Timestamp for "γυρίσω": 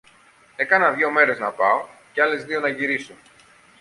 2.67-3.13